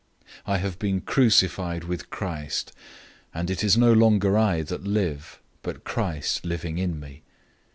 [0.47, 2.71] 002:020 I have been crucified with Christ,
[3.35, 7.21] and it is no longer I that live, but Christ living in me.